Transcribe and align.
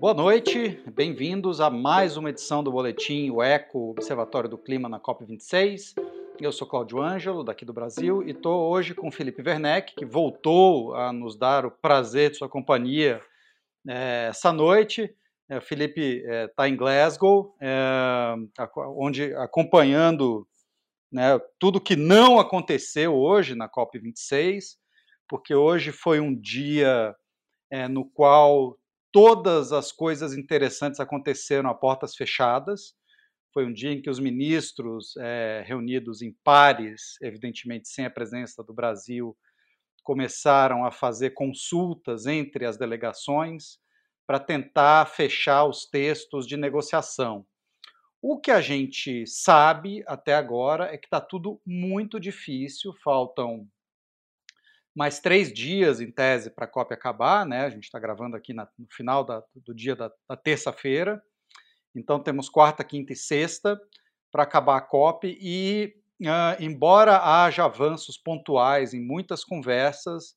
Boa 0.00 0.14
noite, 0.14 0.82
bem-vindos 0.94 1.60
a 1.60 1.68
mais 1.68 2.16
uma 2.16 2.30
edição 2.30 2.64
do 2.64 2.72
Boletim 2.72 3.28
O 3.28 3.42
Eco 3.42 3.90
Observatório 3.90 4.48
do 4.48 4.56
Clima 4.56 4.88
na 4.88 4.98
COP26. 4.98 5.92
Eu 6.40 6.50
sou 6.52 6.66
Cláudio 6.66 7.02
Ângelo, 7.02 7.44
daqui 7.44 7.66
do 7.66 7.74
Brasil, 7.74 8.26
e 8.26 8.30
estou 8.30 8.70
hoje 8.70 8.94
com 8.94 9.12
Felipe 9.12 9.42
Werneck, 9.42 9.94
que 9.94 10.06
voltou 10.06 10.94
a 10.94 11.12
nos 11.12 11.36
dar 11.36 11.66
o 11.66 11.70
prazer 11.70 12.30
de 12.30 12.38
sua 12.38 12.48
companhia 12.48 13.20
é, 13.86 14.28
essa 14.30 14.50
noite. 14.50 15.14
É, 15.46 15.58
o 15.58 15.60
Felipe 15.60 16.24
está 16.48 16.66
é, 16.66 16.70
em 16.70 16.76
Glasgow, 16.76 17.54
é, 17.60 18.34
onde 18.96 19.34
acompanhando 19.34 20.48
né, 21.12 21.38
tudo 21.58 21.78
que 21.78 21.94
não 21.94 22.38
aconteceu 22.40 23.14
hoje 23.14 23.54
na 23.54 23.68
COP26, 23.68 24.78
porque 25.28 25.54
hoje 25.54 25.92
foi 25.92 26.20
um 26.20 26.34
dia 26.34 27.14
é, 27.70 27.86
no 27.86 28.06
qual 28.06 28.79
todas 29.12 29.72
as 29.72 29.92
coisas 29.92 30.34
interessantes 30.34 31.00
aconteceram 31.00 31.68
a 31.68 31.74
portas 31.74 32.14
fechadas. 32.14 32.94
Foi 33.52 33.66
um 33.66 33.72
dia 33.72 33.90
em 33.92 34.00
que 34.00 34.10
os 34.10 34.20
ministros, 34.20 35.16
é, 35.16 35.64
reunidos 35.66 36.22
em 36.22 36.32
pares, 36.44 37.16
evidentemente 37.20 37.88
sem 37.88 38.06
a 38.06 38.10
presença 38.10 38.62
do 38.62 38.72
Brasil, 38.72 39.36
começaram 40.02 40.84
a 40.84 40.90
fazer 40.90 41.30
consultas 41.30 42.26
entre 42.26 42.64
as 42.64 42.76
delegações 42.76 43.78
para 44.26 44.38
tentar 44.38 45.06
fechar 45.06 45.64
os 45.64 45.86
textos 45.86 46.46
de 46.46 46.56
negociação. 46.56 47.44
O 48.22 48.38
que 48.38 48.50
a 48.50 48.60
gente 48.60 49.26
sabe 49.26 50.04
até 50.06 50.34
agora 50.34 50.84
é 50.92 50.98
que 50.98 51.06
está 51.06 51.20
tudo 51.20 51.60
muito 51.66 52.20
difícil, 52.20 52.92
faltam 53.02 53.66
mais 54.94 55.20
três 55.20 55.52
dias, 55.52 56.00
em 56.00 56.10
tese, 56.10 56.50
para 56.50 56.64
a 56.64 56.68
COP 56.68 56.92
acabar, 56.92 57.46
né? 57.46 57.64
A 57.64 57.70
gente 57.70 57.84
está 57.84 57.98
gravando 57.98 58.36
aqui 58.36 58.52
na, 58.52 58.68
no 58.78 58.86
final 58.90 59.24
da, 59.24 59.42
do 59.54 59.74
dia 59.74 59.94
da, 59.94 60.10
da 60.28 60.36
terça-feira. 60.36 61.22
Então 61.94 62.20
temos 62.20 62.48
quarta, 62.48 62.84
quinta 62.84 63.12
e 63.12 63.16
sexta 63.16 63.80
para 64.30 64.44
acabar 64.44 64.76
a 64.76 64.80
COP 64.80 65.36
e, 65.40 65.94
uh, 66.22 66.62
embora 66.62 67.18
haja 67.18 67.64
avanços 67.64 68.16
pontuais 68.16 68.94
em 68.94 69.00
muitas 69.00 69.44
conversas, 69.44 70.36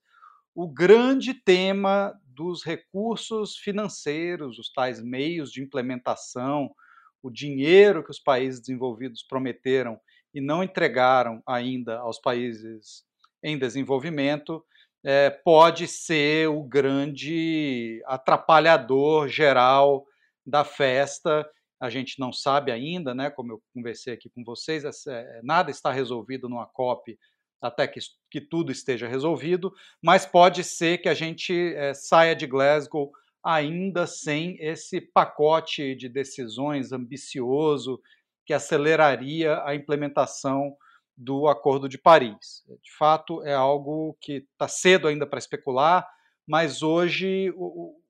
o 0.56 0.68
grande 0.68 1.34
tema 1.34 2.14
dos 2.26 2.64
recursos 2.64 3.58
financeiros, 3.58 4.58
os 4.58 4.72
tais 4.72 5.02
meios 5.02 5.52
de 5.52 5.62
implementação, 5.62 6.74
o 7.22 7.30
dinheiro 7.30 8.04
que 8.04 8.12
os 8.12 8.20
países 8.20 8.60
desenvolvidos 8.60 9.24
prometeram 9.24 10.00
e 10.34 10.42
não 10.42 10.64
entregaram 10.64 11.42
ainda 11.46 12.00
aos 12.00 12.20
países 12.20 13.06
em 13.44 13.58
desenvolvimento 13.58 14.64
é, 15.04 15.30
pode 15.30 15.88
ser 15.88 16.48
o 16.48 16.64
grande 16.64 18.02
atrapalhador 18.06 19.28
geral 19.28 20.06
da 20.46 20.64
festa. 20.64 21.48
A 21.80 21.90
gente 21.90 22.20
não 22.20 22.32
sabe 22.32 22.72
ainda, 22.72 23.14
né? 23.14 23.30
Como 23.30 23.52
eu 23.52 23.62
conversei 23.74 24.14
aqui 24.14 24.30
com 24.30 24.44
vocês, 24.44 24.84
é, 25.08 25.42
nada 25.44 25.70
está 25.70 25.92
resolvido 25.92 26.48
numa 26.48 26.66
COP 26.66 27.20
até 27.62 27.88
que, 27.88 28.00
que 28.30 28.42
tudo 28.42 28.72
esteja 28.72 29.08
resolvido, 29.08 29.74
mas 30.02 30.26
pode 30.26 30.64
ser 30.64 30.98
que 30.98 31.08
a 31.08 31.14
gente 31.14 31.74
é, 31.76 31.94
saia 31.94 32.36
de 32.36 32.46
Glasgow 32.46 33.12
ainda 33.44 34.06
sem 34.06 34.58
esse 34.60 35.00
pacote 35.00 35.96
de 35.96 36.08
decisões 36.08 36.92
ambicioso 36.92 38.02
que 38.46 38.54
aceleraria 38.54 39.62
a 39.66 39.76
implementação 39.76 40.76
do 41.16 41.48
Acordo 41.48 41.88
de 41.88 41.98
Paris. 41.98 42.64
De 42.82 42.92
fato, 42.98 43.44
é 43.44 43.54
algo 43.54 44.18
que 44.20 44.46
está 44.52 44.68
cedo 44.68 45.08
ainda 45.08 45.28
para 45.28 45.40
especular, 45.40 46.08
mas 46.48 46.82
hoje 46.82 47.54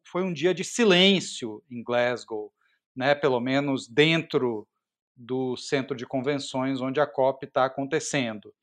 foi 0.04 0.24
um 0.24 0.34
dia 0.34 0.54
de 0.54 0.64
silêncio 0.64 1.62
em 1.70 1.84
Glasgow, 1.84 2.52
né, 2.96 3.14
pelo 3.16 3.40
menos 3.40 3.88
dentro 3.88 4.68
do 5.16 5.56
centro 5.56 5.96
de 5.96 6.06
convenções 6.06 6.82
onde 6.82 7.00
a 7.00 7.08
COP 7.08 7.46
está 7.46 7.66
acontecendo. 7.66 8.54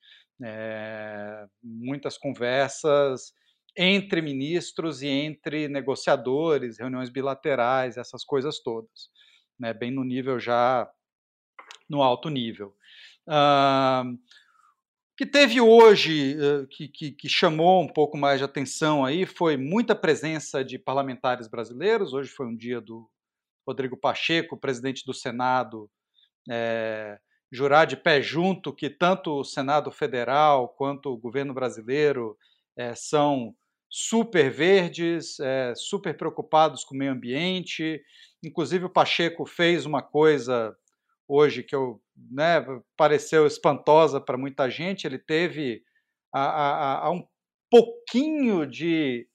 É, 0.42 1.46
muitas 1.62 2.16
conversas 2.16 3.32
entre 3.76 4.20
ministros 4.20 5.02
e 5.02 5.08
entre 5.08 5.68
negociadores, 5.68 6.78
reuniões 6.78 7.08
bilaterais, 7.08 7.96
essas 7.96 8.24
coisas 8.24 8.58
todas, 8.60 9.10
né, 9.58 9.72
bem 9.72 9.90
no 9.90 10.02
nível 10.02 10.40
já 10.40 10.90
no 11.88 12.02
alto 12.02 12.28
nível. 12.28 12.74
Uh, 13.30 14.18
que 15.16 15.24
teve 15.24 15.60
hoje, 15.60 16.36
uh, 16.36 16.66
que, 16.66 16.88
que, 16.88 17.12
que, 17.12 17.28
chamou 17.28 17.80
um 17.80 17.86
pouco 17.86 18.18
mais 18.18 18.38
de 18.38 18.44
atenção 18.44 19.04
aí, 19.04 19.24
foi 19.24 19.56
muita 19.56 19.94
presença 19.94 20.64
de 20.64 20.78
parlamentares 20.78 21.46
brasileiros. 21.46 22.12
Hoje 22.12 22.28
foi 22.28 22.46
um 22.46 22.56
dia 22.56 22.80
do 22.80 23.08
Rodrigo 23.64 23.96
Pacheco, 23.96 24.56
presidente 24.56 25.04
do 25.06 25.14
Senado, 25.14 25.88
é, 26.50 27.20
jurar 27.52 27.86
de 27.86 27.96
pé 27.96 28.20
junto 28.20 28.74
que 28.74 28.90
tanto 28.90 29.40
o 29.40 29.44
Senado 29.44 29.92
Federal 29.92 30.68
quanto 30.70 31.10
o 31.10 31.16
governo 31.16 31.54
brasileiro 31.54 32.36
é, 32.76 32.94
são 32.96 33.54
super 33.88 34.50
verdes, 34.50 35.38
é, 35.38 35.72
super 35.76 36.16
preocupados 36.16 36.82
com 36.82 36.94
o 36.94 36.98
meio 36.98 37.12
ambiente. 37.12 38.02
Inclusive, 38.42 38.86
o 38.86 38.90
Pacheco 38.90 39.44
fez 39.46 39.86
uma 39.86 40.02
coisa 40.02 40.76
hoje 41.30 41.62
que 41.62 41.76
eu, 41.76 42.02
né, 42.16 42.60
pareceu 42.96 43.46
espantosa 43.46 44.20
para 44.20 44.36
muita 44.36 44.68
gente, 44.68 45.06
ele 45.06 45.18
teve 45.18 45.84
a, 46.34 46.42
a, 46.42 47.06
a 47.06 47.10
um 47.12 47.24
pouquinho 47.70 48.66
de, 48.66 49.28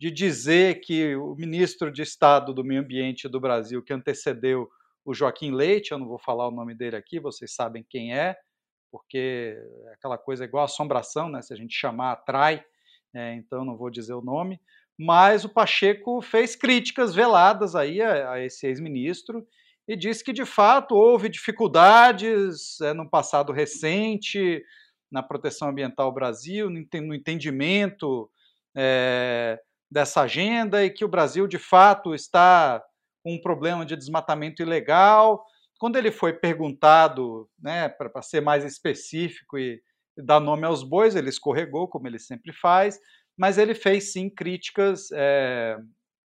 de 0.00 0.10
dizer 0.10 0.80
que 0.80 1.14
o 1.14 1.34
ministro 1.34 1.92
de 1.92 2.00
Estado 2.00 2.54
do 2.54 2.64
Meio 2.64 2.80
Ambiente 2.80 3.28
do 3.28 3.38
Brasil, 3.38 3.82
que 3.82 3.92
antecedeu 3.92 4.66
o 5.04 5.12
Joaquim 5.12 5.50
Leite, 5.50 5.92
eu 5.92 5.98
não 5.98 6.08
vou 6.08 6.18
falar 6.18 6.48
o 6.48 6.52
nome 6.52 6.74
dele 6.74 6.96
aqui, 6.96 7.20
vocês 7.20 7.54
sabem 7.54 7.84
quem 7.86 8.16
é, 8.16 8.34
porque 8.90 9.58
é 9.88 9.92
aquela 9.92 10.16
coisa 10.16 10.44
igual 10.44 10.64
assombração, 10.64 11.28
né? 11.28 11.42
Se 11.42 11.52
a 11.52 11.56
gente 11.56 11.74
chamar, 11.74 12.12
atrai, 12.12 12.64
é, 13.14 13.34
então 13.34 13.62
não 13.62 13.76
vou 13.76 13.90
dizer 13.90 14.14
o 14.14 14.22
nome. 14.22 14.58
Mas 14.98 15.44
o 15.44 15.48
Pacheco 15.50 16.22
fez 16.22 16.56
críticas 16.56 17.14
veladas 17.14 17.74
aí 17.74 18.00
a, 18.00 18.32
a 18.32 18.40
esse 18.40 18.66
ex-ministro 18.66 19.46
e 19.86 19.96
disse 19.96 20.22
que 20.22 20.32
de 20.32 20.44
fato 20.44 20.94
houve 20.94 21.28
dificuldades 21.28 22.80
é, 22.80 22.92
no 22.92 23.08
passado 23.08 23.52
recente 23.52 24.62
na 25.10 25.22
proteção 25.22 25.68
ambiental 25.68 26.10
Brasil, 26.12 26.70
no 26.70 27.14
entendimento 27.14 28.30
é, 28.74 29.60
dessa 29.90 30.22
agenda 30.22 30.82
e 30.82 30.90
que 30.90 31.04
o 31.04 31.08
Brasil 31.08 31.46
de 31.46 31.58
fato 31.58 32.14
está 32.14 32.82
com 33.22 33.34
um 33.34 33.40
problema 33.40 33.84
de 33.84 33.94
desmatamento 33.94 34.62
ilegal. 34.62 35.44
Quando 35.78 35.96
ele 35.96 36.10
foi 36.10 36.32
perguntado, 36.32 37.48
né, 37.60 37.88
para 37.88 38.22
ser 38.22 38.40
mais 38.40 38.64
específico 38.64 39.58
e, 39.58 39.82
e 40.16 40.22
dar 40.22 40.40
nome 40.40 40.64
aos 40.64 40.82
bois, 40.82 41.14
ele 41.14 41.28
escorregou, 41.28 41.86
como 41.88 42.06
ele 42.06 42.18
sempre 42.18 42.52
faz, 42.52 42.98
mas 43.36 43.58
ele 43.58 43.74
fez 43.74 44.12
sim 44.12 44.30
críticas 44.30 45.10
é, 45.12 45.76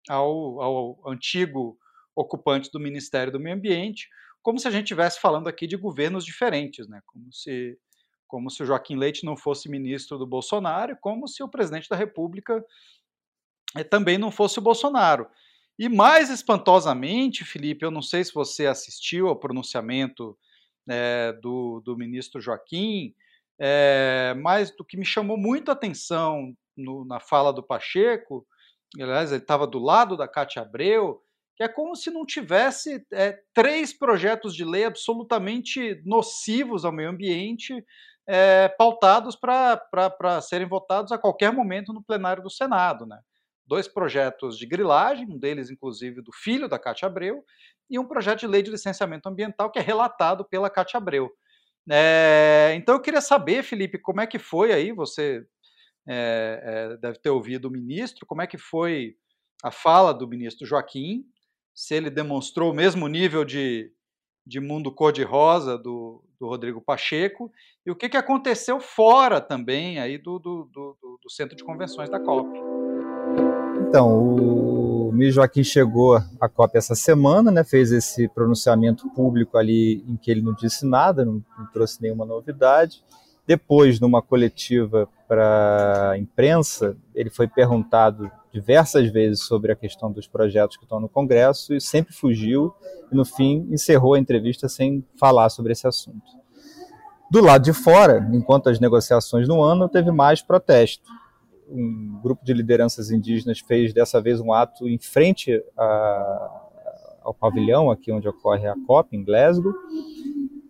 ao, 0.10 0.62
ao 0.62 1.10
antigo 1.10 1.78
ocupante 2.16 2.72
do 2.72 2.80
Ministério 2.80 3.32
do 3.32 3.40
Meio 3.40 3.56
Ambiente, 3.56 4.08
como 4.42 4.60
se 4.60 4.68
a 4.68 4.72
gente 4.72 4.84
estivesse 4.84 5.20
falando 5.20 5.48
aqui 5.48 5.68
de 5.68 5.76
governos 5.76 6.24
diferentes, 6.24 6.88
né? 6.88 7.02
como, 7.06 7.34
se, 7.34 7.78
como 8.28 8.50
se 8.50 8.64
o 8.64 8.66
Joaquim 8.66 8.96
Leite 8.96 9.26
não 9.26 9.36
fosse 9.36 9.70
ministro 9.70 10.18
do 10.18 10.28
Bolsonaro, 10.28 10.96
como 11.02 11.28
se 11.28 11.44
o 11.44 11.50
presidente 11.50 11.90
da 11.90 11.96
República 11.96 12.64
eh, 13.76 13.84
também 13.84 14.18
não 14.18 14.32
fosse 14.32 14.60
o 14.60 14.62
Bolsonaro. 14.62 15.28
E 15.78 15.90
mais 15.90 16.30
espantosamente, 16.30 17.44
Felipe, 17.44 17.84
eu 17.84 17.92
não 17.92 18.02
sei 18.02 18.24
se 18.24 18.34
você 18.34 18.66
assistiu 18.66 19.28
ao 19.28 19.36
pronunciamento 19.36 20.38
é, 20.88 21.34
do, 21.42 21.82
do 21.82 21.98
ministro 21.98 22.40
Joaquim, 22.40 23.14
é, 23.60 24.34
mas 24.38 24.72
do 24.72 24.86
que 24.86 24.96
me 24.96 25.06
chamou 25.06 25.38
muito 25.38 25.70
a 25.70 25.74
atenção 25.74 26.56
no, 26.78 27.04
na 27.06 27.20
fala 27.20 27.52
do 27.52 27.64
Pacheco, 27.64 28.46
aliás, 28.96 29.32
ele 29.32 29.42
estava 29.42 29.68
do 29.68 29.80
lado 29.80 30.16
da 30.16 30.28
Cátia 30.28 30.62
Abreu, 30.62 31.22
que 31.56 31.64
é 31.64 31.68
como 31.68 31.96
se 31.96 32.12
não 32.12 32.26
tivesse 32.26 33.06
é, 33.14 33.40
três 33.54 33.94
projetos 33.98 34.56
de 34.56 34.66
lei 34.66 34.86
absolutamente 34.86 36.02
nocivos 36.06 36.84
ao 36.84 36.92
meio 36.92 37.10
ambiente, 37.10 37.74
é, 38.28 38.68
pautados 38.70 39.36
para 39.36 40.42
serem 40.42 40.68
votados 40.68 41.12
a 41.12 41.18
qualquer 41.18 41.54
momento 41.54 41.94
no 41.94 42.04
plenário 42.04 42.44
do 42.44 42.50
Senado. 42.50 43.06
Né? 43.06 43.20
Dois 43.66 43.88
projetos 43.88 44.58
de 44.58 44.66
grilagem, 44.66 45.28
um 45.30 45.38
deles, 45.38 45.70
inclusive, 45.70 46.22
do 46.22 46.32
filho 46.34 46.68
da 46.68 46.78
Cátia 46.78 47.06
Abreu, 47.06 47.44
e 47.90 47.98
um 47.98 48.08
projeto 48.08 48.40
de 48.40 48.48
lei 48.48 48.62
de 48.62 48.72
licenciamento 48.72 49.30
ambiental 49.30 49.72
que 49.72 49.80
é 49.80 49.82
relatado 49.82 50.44
pela 50.44 50.70
Cátia 50.70 50.98
Abreu. 50.98 51.32
É, 51.90 52.74
então 52.76 52.96
eu 52.96 53.02
queria 53.02 53.22
saber, 53.22 53.64
Felipe, 53.64 54.00
como 54.00 54.20
é 54.20 54.28
que 54.28 54.40
foi 54.40 54.74
aí, 54.74 54.92
você 54.92 55.46
deve 57.02 57.18
ter 57.20 57.30
ouvido 57.32 57.66
o 57.66 57.72
ministro, 57.72 58.26
como 58.28 58.42
é 58.42 58.48
que 58.48 58.58
foi 58.58 59.16
a 59.64 59.72
fala 59.72 60.14
do 60.14 60.28
ministro 60.28 60.66
Joaquim, 60.66 61.26
se 61.76 61.94
ele 61.94 62.10
demonstrou 62.10 62.72
o 62.72 62.74
mesmo 62.74 63.06
nível 63.10 63.44
de, 63.44 63.92
de 64.48 64.62
mundo 64.62 64.90
cor-de-rosa 64.92 65.78
do, 65.78 66.24
do 66.40 66.48
Rodrigo 66.48 66.82
Pacheco, 66.82 67.52
e 67.86 67.92
o 67.92 67.96
que, 67.96 68.08
que 68.08 68.16
aconteceu 68.16 68.80
fora 68.80 69.42
também 69.42 70.00
aí 70.00 70.18
do, 70.18 70.40
do, 70.40 70.70
do, 70.74 70.98
do 71.22 71.30
centro 71.30 71.56
de 71.56 71.66
convenções 71.66 72.10
da 72.10 72.18
COP. 72.18 72.50
Então, 73.88 74.10
o 74.18 75.12
Mir 75.12 75.32
Joaquim 75.32 75.64
chegou 75.64 76.16
à 76.40 76.48
COP 76.48 76.78
essa 76.78 76.96
semana, 76.96 77.52
né, 77.52 77.64
fez 77.64 77.92
esse 77.92 78.28
pronunciamento 78.30 79.10
público 79.10 79.58
ali 79.58 80.04
em 80.08 80.16
que 80.16 80.32
ele 80.32 80.42
não 80.42 80.54
disse 80.54 80.86
nada, 80.86 81.26
não, 81.26 81.44
não 81.58 81.66
trouxe 81.74 82.02
nenhuma 82.02 82.26
novidade. 82.26 83.04
Depois, 83.46 84.00
numa 84.00 84.22
coletiva 84.22 85.08
para 85.28 86.12
a 86.12 86.18
imprensa, 86.18 86.98
ele 87.14 87.30
foi 87.30 87.48
perguntado 87.48 88.32
diversas 88.56 89.12
vezes 89.12 89.44
sobre 89.44 89.72
a 89.72 89.76
questão 89.76 90.10
dos 90.10 90.28
projetos 90.28 90.78
que 90.78 90.84
estão 90.84 91.00
no 91.00 91.10
Congresso 91.10 91.74
e 91.74 91.82
sempre 91.82 92.14
fugiu 92.14 92.74
e, 93.12 93.16
no 93.16 93.26
fim, 93.26 93.68
encerrou 93.70 94.14
a 94.14 94.20
entrevista 94.20 94.70
sem 94.70 95.06
falar 95.20 95.50
sobre 95.50 95.74
esse 95.74 95.86
assunto. 95.86 96.32
Do 97.30 97.42
lado 97.42 97.64
de 97.64 97.74
fora, 97.74 98.30
enquanto 98.32 98.70
as 98.70 98.80
negociações 98.80 99.46
no 99.46 99.62
ano, 99.62 99.90
teve 99.90 100.10
mais 100.10 100.42
protesto 100.42 101.10
um 101.70 102.20
grupo 102.22 102.46
de 102.46 102.54
lideranças 102.54 103.12
indígenas 103.12 103.60
fez 103.60 103.94
dessa 103.94 104.22
vez 104.22 104.40
um 104.40 104.54
ato 104.54 104.88
em 104.88 104.98
frente 104.98 105.64
a, 105.78 106.62
ao 107.24 107.34
pavilhão, 107.34 107.90
aqui 107.90 108.12
onde 108.12 108.28
ocorre 108.28 108.68
a 108.68 108.76
COP, 108.86 109.16
em 109.16 109.24
Glasgow, 109.24 109.74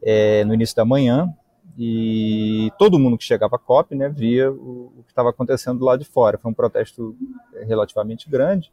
é, 0.02 0.44
no 0.46 0.54
início 0.54 0.76
da 0.76 0.86
manhã, 0.86 1.34
e 1.78 2.72
todo 2.78 3.00
mundo 3.00 3.18
que 3.18 3.24
chegava 3.24 3.56
à 3.58 3.60
COP 3.60 3.96
né, 3.96 4.10
via 4.10 4.52
o, 4.52 4.94
o 4.98 5.04
que 5.04 5.12
estava 5.12 5.30
acontecendo 5.30 5.80
do 5.80 5.86
lado 5.86 6.00
de 6.00 6.06
fora. 6.06 6.38
Foi 6.38 6.50
um 6.50 6.54
protesto 6.54 7.16
relativamente 7.68 8.30
grande, 8.30 8.72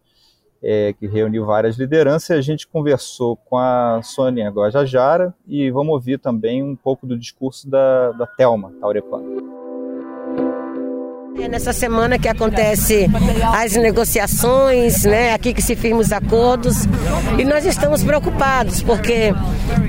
é, 0.62 0.92
que 0.92 1.06
reuniu 1.06 1.44
várias 1.44 1.76
lideranças, 1.76 2.30
e 2.30 2.34
a 2.34 2.40
gente 2.40 2.66
conversou 2.66 3.36
com 3.36 3.58
a 3.58 4.00
Sônia 4.02 4.48
Guajajara, 4.50 5.34
e 5.46 5.70
vamos 5.70 5.92
ouvir 5.92 6.18
também 6.18 6.62
um 6.62 6.76
pouco 6.76 7.06
do 7.06 7.18
discurso 7.18 7.68
da, 7.68 8.12
da 8.12 8.26
Thelma 8.26 8.72
Taurepano. 8.80 9.61
É 11.38 11.48
nessa 11.48 11.72
semana 11.72 12.18
que 12.18 12.28
acontece 12.28 13.08
as 13.54 13.72
negociações, 13.72 15.04
né? 15.04 15.32
Aqui 15.32 15.54
que 15.54 15.62
se 15.62 15.74
firmam 15.74 16.00
os 16.00 16.12
acordos 16.12 16.84
e 17.38 17.44
nós 17.44 17.64
estamos 17.64 18.04
preocupados 18.04 18.82
porque 18.82 19.32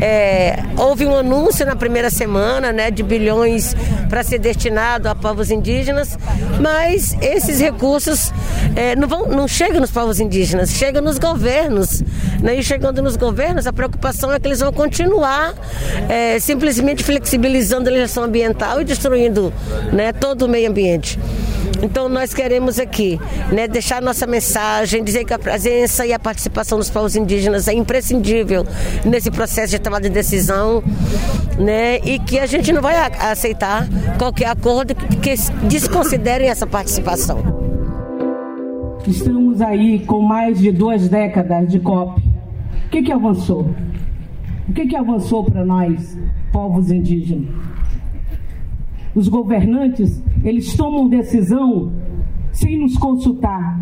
é, 0.02 0.64
houve 0.78 1.06
um 1.06 1.16
anúncio 1.16 1.66
na 1.66 1.76
primeira 1.76 2.10
semana, 2.10 2.72
né, 2.72 2.90
de 2.90 3.04
bilhões 3.04 3.76
para 4.10 4.24
ser 4.24 4.40
destinado 4.40 5.10
a 5.10 5.16
povos 5.16 5.52
indígenas, 5.52 6.18
mas 6.62 7.16
esses 7.22 7.60
recursos 7.60 8.32
é, 8.76 8.96
não, 8.96 9.08
vão, 9.08 9.28
não 9.28 9.48
chegam 9.48 9.82
nos 9.82 9.92
povos 9.92 10.20
indígenas, 10.20 10.72
chegam 10.72 11.02
nos 11.02 11.18
governos, 11.18 12.02
né? 12.42 12.56
E 12.56 12.64
chegando 12.64 13.02
nos 13.02 13.16
governos, 13.16 13.68
a 13.68 13.74
preocupação 13.74 14.32
é 14.32 14.40
que 14.40 14.48
eles 14.48 14.62
vão 14.62 14.72
continuar 14.72 15.54
é, 16.08 16.40
simplesmente 16.40 17.04
flexibilizando 17.04 17.90
a 17.90 17.92
legislação 17.92 18.24
ambiental 18.24 18.82
e 18.82 18.86
destruindo, 18.86 19.54
né, 19.92 20.14
todo 20.14 20.44
o 20.44 20.50
meio 20.50 20.70
ambiente. 20.70 21.20
Então 21.84 22.08
nós 22.08 22.34
queremos 22.34 22.80
aqui 22.80 23.20
né, 23.52 23.68
deixar 23.68 24.02
nossa 24.02 24.26
mensagem, 24.26 25.04
dizer 25.04 25.26
que 25.26 25.34
a 25.34 25.38
presença 25.38 26.06
e 26.06 26.14
a 26.14 26.18
participação 26.18 26.78
dos 26.78 26.90
povos 26.90 27.14
indígenas 27.14 27.68
é 27.68 27.74
imprescindível 27.74 28.66
nesse 29.04 29.30
processo 29.30 29.72
de 29.72 29.80
tomada 29.80 30.08
de 30.08 30.16
decisão, 30.16 30.82
né, 31.60 31.98
e 31.98 32.20
que 32.20 32.40
a 32.40 32.46
gente 32.46 32.72
não 32.72 32.82
vai 32.82 32.96
aceitar 33.20 33.86
qualquer 34.18 34.48
acordo 34.48 34.96
que 34.96 35.36
desconsiderem 35.68 36.48
essa 36.48 36.66
participação. 36.66 37.44
Estamos 39.06 39.60
aí 39.60 40.00
com 40.06 40.22
mais 40.22 40.60
de 40.60 40.72
duas 40.72 41.10
décadas 41.10 41.70
de 41.70 41.82
COP. 41.82 42.22
O 42.86 42.90
que, 42.90 43.04
que 43.04 43.12
avançou? 43.12 43.70
O 44.70 44.74
que, 44.74 44.88
que 44.88 44.96
avançou 44.96 45.44
para 45.44 45.66
nós, 45.66 46.18
povos 46.54 46.90
indígenas? 46.90 47.50
Os 49.16 49.28
governantes, 49.28 50.24
eles 50.44 50.76
tomam 50.76 51.08
decisão 51.08 51.92
sem 52.52 52.80
nos 52.80 52.98
consultar. 52.98 53.80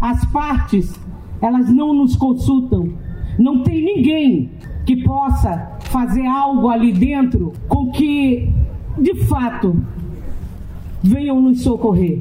As 0.00 0.24
partes, 0.26 0.98
elas 1.40 1.70
não 1.70 1.92
nos 1.92 2.16
consultam. 2.16 2.88
Não 3.38 3.62
tem 3.62 3.84
ninguém 3.84 4.50
que 4.86 5.02
possa 5.02 5.78
fazer 5.80 6.26
algo 6.26 6.68
ali 6.68 6.92
dentro 6.92 7.52
com 7.68 7.90
que, 7.90 8.50
de 8.98 9.14
fato, 9.24 9.76
venham 11.02 11.40
nos 11.40 11.62
socorrer. 11.62 12.20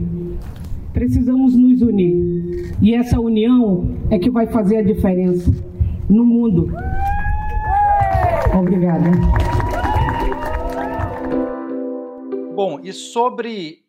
Precisamos 0.91 1.55
nos 1.55 1.81
unir. 1.81 2.75
E 2.81 2.93
essa 2.93 3.19
união 3.19 3.87
é 4.09 4.19
que 4.19 4.29
vai 4.29 4.47
fazer 4.47 4.77
a 4.77 4.83
diferença 4.83 5.53
no 6.09 6.25
mundo. 6.25 6.71
Obrigada. 8.53 9.52
Bom, 12.55 12.79
e 12.79 12.93
sobre 12.93 13.83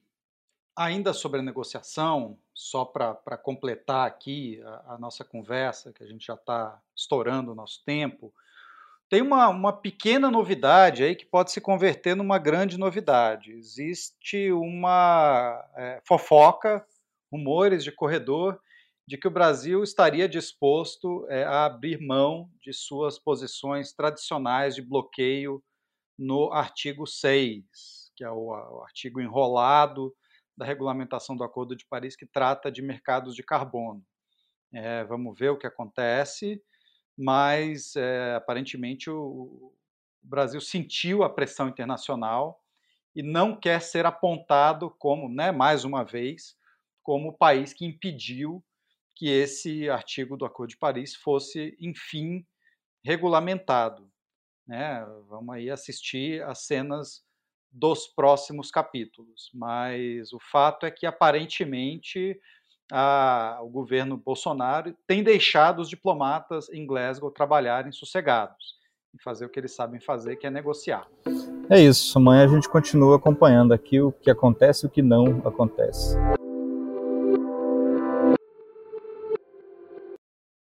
ainda 0.74 1.12
sobre 1.12 1.40
a 1.40 1.42
negociação, 1.42 2.38
só 2.54 2.82
para 2.82 3.36
completar 3.36 4.06
aqui 4.06 4.58
a, 4.62 4.94
a, 4.94 4.98
nossa 4.98 5.22
conversa, 5.22 5.92
que 5.92 6.02
a 6.02 6.06
gente 6.06 6.24
já 6.24 6.32
está 6.32 6.80
estourando 6.96 7.52
o 7.52 7.54
nosso 7.54 7.84
tempo, 7.84 8.32
tem 9.06 9.20
uma, 9.20 9.48
uma 9.50 9.70
pequena 9.70 10.30
novidade 10.30 11.04
aí 11.04 11.14
que 11.14 11.26
pode 11.26 11.52
se 11.52 11.60
converter 11.60 12.16
numa 12.16 12.38
grande 12.38 12.78
novidade. 12.78 13.52
Existe 13.52 14.50
uma 14.50 15.62
é, 15.76 16.00
fofoca, 16.02 16.86
rumores 17.30 17.84
de 17.84 17.92
corredor, 17.92 18.58
de 19.06 19.18
que 19.18 19.28
o 19.28 19.30
Brasil 19.30 19.82
estaria 19.82 20.26
disposto 20.26 21.26
é, 21.28 21.44
a 21.44 21.66
abrir 21.66 22.00
mão 22.00 22.50
de 22.62 22.72
suas 22.72 23.18
posições 23.18 23.92
tradicionais 23.92 24.74
de 24.74 24.80
bloqueio 24.80 25.62
no 26.18 26.50
artigo 26.50 27.06
6 27.06 28.03
que 28.14 28.24
é 28.24 28.30
o, 28.30 28.52
artigo 28.82 29.20
enrolado 29.20 30.14
da 30.56 30.64
regulamentação 30.64 31.36
do 31.36 31.44
Acordo 31.44 31.74
de 31.74 31.86
Paris, 31.86 32.16
que 32.16 32.26
trata 32.26 32.70
de 32.70 32.80
mercados 32.80 33.34
de 33.34 33.42
carbono. 33.42 34.04
É, 34.72 35.04
vamos 35.04 35.38
ver 35.38 35.50
o 35.50 35.58
que 35.58 35.66
acontece, 35.66 36.62
mas 37.16 37.94
é, 37.96 38.34
aparentemente 38.34 39.10
o, 39.10 39.16
o, 39.16 39.74
Brasil 40.22 40.60
sentiu 40.60 41.22
a 41.22 41.28
pressão 41.28 41.68
internacional 41.68 42.62
e 43.14 43.22
não 43.22 43.58
quer 43.58 43.80
ser 43.80 44.06
apontado 44.06 44.90
como, 44.98 45.28
né, 45.28 45.52
mais 45.52 45.84
uma 45.84 46.02
vez, 46.02 46.56
como 47.02 47.28
o 47.28 47.36
país 47.36 47.72
que 47.72 47.84
impediu 47.84 48.64
que 49.14 49.28
esse 49.28 49.88
artigo 49.88 50.36
do 50.36 50.44
Acordo 50.44 50.70
de 50.70 50.76
Paris 50.76 51.14
fosse, 51.14 51.76
enfim, 51.78 52.44
regulamentado. 53.04 54.10
Né? 54.66 55.04
Vamos 55.28 55.54
aí 55.54 55.70
assistir 55.70 56.42
às 56.42 56.66
cenas 56.66 57.23
dos 57.74 58.06
próximos 58.06 58.70
capítulos. 58.70 59.50
Mas 59.52 60.32
o 60.32 60.38
fato 60.38 60.86
é 60.86 60.90
que, 60.90 61.04
aparentemente, 61.04 62.38
a, 62.92 63.58
o 63.62 63.68
governo 63.68 64.16
Bolsonaro 64.16 64.94
tem 65.06 65.22
deixado 65.22 65.80
os 65.80 65.88
diplomatas 65.88 66.68
em 66.70 66.86
Glasgow 66.86 67.30
trabalharem 67.30 67.90
sossegados 67.90 68.76
e 69.12 69.22
fazer 69.22 69.46
o 69.46 69.48
que 69.48 69.58
eles 69.58 69.74
sabem 69.74 70.00
fazer, 70.00 70.36
que 70.36 70.46
é 70.46 70.50
negociar. 70.50 71.06
É 71.68 71.80
isso. 71.80 72.16
Amanhã 72.16 72.44
a 72.44 72.48
gente 72.48 72.68
continua 72.68 73.16
acompanhando 73.16 73.72
aqui 73.72 74.00
o 74.00 74.12
que 74.12 74.30
acontece 74.30 74.86
e 74.86 74.88
o 74.88 74.90
que 74.90 75.02
não 75.02 75.42
acontece. 75.44 76.16